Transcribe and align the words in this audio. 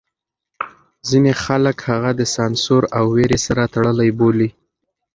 ځینې 1.09 1.31
خلک 1.43 1.77
هغه 1.89 2.11
د 2.19 2.21
سانسور 2.35 2.83
او 2.97 3.05
وېرې 3.15 3.39
سره 3.45 3.63
تړلی 3.73 4.09
بولي. 4.19 4.49